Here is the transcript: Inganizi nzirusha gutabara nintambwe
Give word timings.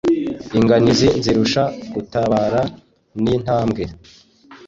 Inganizi 0.57 1.07
nzirusha 1.19 1.63
gutabara 1.93 2.61
nintambwe 3.21 3.83